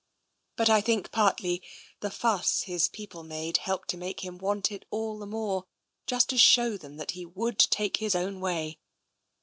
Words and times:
But 0.55 0.67
I 0.67 0.81
think, 0.81 1.11
partly, 1.11 1.61
the 1.99 2.09
fuss 2.09 2.63
his 2.63 2.87
people 2.87 3.21
made 3.21 3.57
helped 3.57 3.87
to 3.89 3.97
make 3.97 4.21
him 4.21 4.39
want 4.39 4.71
it 4.71 4.83
all 4.89 5.19
the 5.19 5.27
more, 5.27 5.67
just 6.07 6.29
to 6.29 6.39
show 6.39 6.75
them 6.75 6.97
that 6.97 7.11
he 7.11 7.23
would 7.23 7.59
take 7.59 7.97
his 7.97 8.15
own 8.15 8.39
way. 8.39 8.79